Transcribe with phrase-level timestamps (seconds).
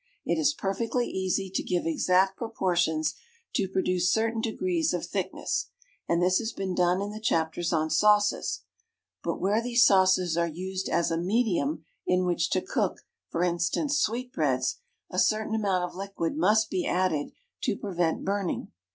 [0.25, 3.13] It is perfectly easy to give exact proportions
[3.53, 5.67] to produce certain degrees of thickness,
[6.09, 8.61] and this has been done in the chapters on sauces;
[9.23, 13.99] but where these sauces are used as a medium in which to cook, for instance,
[13.99, 14.77] sweetbreads,
[15.11, 17.31] a certain amount of liquid must be added
[17.61, 18.71] to prevent burning.